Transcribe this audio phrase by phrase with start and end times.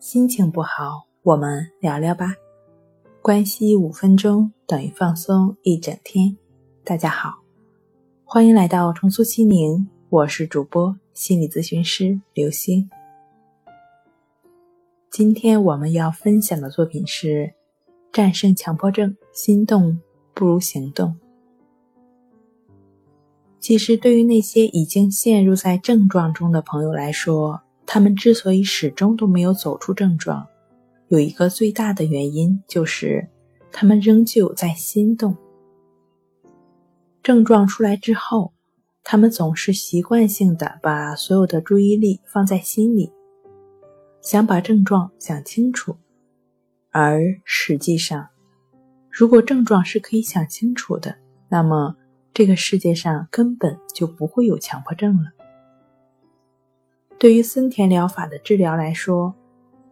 [0.00, 2.32] 心情不好，我们聊聊吧。
[3.20, 6.34] 关系五分钟等于放松一整天。
[6.82, 7.34] 大家好，
[8.24, 12.88] 欢迎来到重塑心灵，我是主播心理咨询师刘星。
[15.10, 17.28] 今天我们要分享的作品是
[18.10, 20.00] 《战胜强迫症：心动
[20.32, 21.10] 不如行动》。
[23.60, 27.60] 其实，对于那些已经陷入在症状中的朋友来说，
[27.92, 30.46] 他们之所以始终都没有走出症状，
[31.08, 33.26] 有一个最大的原因就是
[33.72, 35.36] 他们仍旧在心动。
[37.20, 38.52] 症状出来之后，
[39.02, 43.10] 他们总是习惯性的把所有的注意力放在心里，
[44.22, 45.96] 想把症状想清楚。
[46.92, 48.28] 而实际上，
[49.10, 51.16] 如果症状是可以想清楚的，
[51.48, 51.96] 那么。
[52.32, 55.32] 这个世界上根本就不会有强迫症了。
[57.20, 59.34] 对于森田疗法的治疗来说，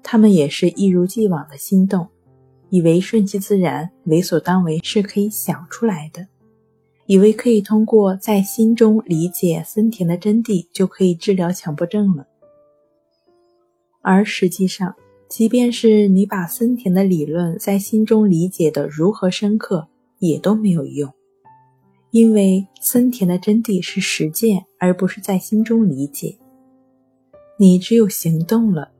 [0.00, 2.06] 他们也是一如既往的心动，
[2.70, 6.28] 以为顺其自然、为所当为是可以想出来的，
[7.06, 12.28] 以为可以通过在心中理解森田的真谛就可以治疗强迫症了。
[14.02, 14.94] 而实际上，
[15.28, 19.88] 即便是你把森田的理论在心中理解的如何深刻，
[20.20, 21.12] 也都没有用。
[22.12, 26.38] 因为森田的真谛是实践，而不是在心中理解。
[27.58, 28.92] 你只有行动了，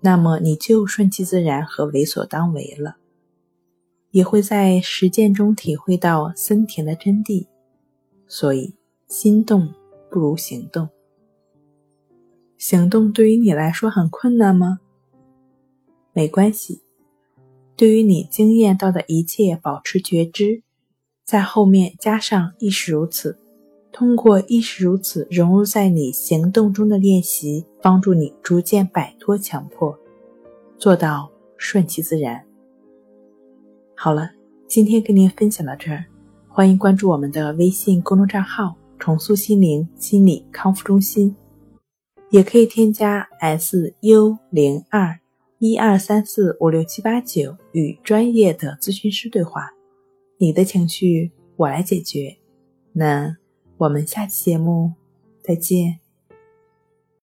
[0.00, 2.96] 那么你就顺其自然和为所当为了，
[4.12, 7.46] 也会在实践中体会到森田的真谛。
[8.28, 8.74] 所以，
[9.08, 9.74] 心动
[10.10, 10.88] 不如行动。
[12.56, 14.78] 行动对于你来说很困难吗？
[16.12, 16.82] 没关系，
[17.74, 20.62] 对于你经验到的一切，保持觉知。
[21.24, 23.38] 在后面加上“亦是如此”，
[23.92, 29.96] 通过“亦是如此”融入在你行动中的练习，帮助你逐渐摆脱强迫，
[30.78, 32.42] 做到顺其自然。
[33.94, 34.30] 好了，
[34.66, 36.06] 今天跟您分享到这儿，
[36.48, 41.36] 欢迎关注我们的微信公众账号“重塑心灵心理康复中心”，
[42.30, 45.20] 也可以添加 “s u 零二
[45.58, 49.70] 一二三四五六七八九”与专业的咨询师对话。
[50.38, 52.38] 你的情绪我来解决，
[52.92, 53.36] 那
[53.82, 54.92] 我们下期节目
[55.42, 56.01] 再见。